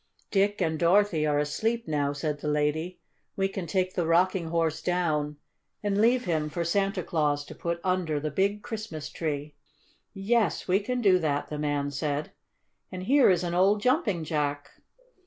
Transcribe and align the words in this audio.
"Dick 0.31 0.61
and 0.63 0.79
Dorothy 0.79 1.27
are 1.27 1.37
asleep 1.37 1.87
now," 1.87 2.11
said 2.11 2.39
the 2.39 2.47
lady. 2.47 2.99
"We 3.35 3.47
can 3.47 3.67
take 3.67 3.93
the 3.93 4.07
Rocking 4.07 4.47
Horse 4.47 4.81
down, 4.81 5.37
and 5.83 6.01
leave 6.01 6.25
him 6.25 6.49
for 6.49 6.63
Santa 6.63 7.03
Claus 7.03 7.45
to 7.45 7.53
put 7.53 7.79
under 7.83 8.19
the 8.19 8.31
big 8.31 8.63
Christmas 8.63 9.09
tree." 9.11 9.53
"Yes, 10.11 10.67
we 10.67 10.79
can 10.79 11.01
do 11.01 11.19
that," 11.19 11.49
the 11.49 11.59
man 11.59 11.91
said. 11.91 12.31
"And 12.91 13.03
here 13.03 13.29
is 13.29 13.43
an 13.43 13.53
old 13.53 13.79
Jumping 13.79 14.23
Jack. 14.23 14.71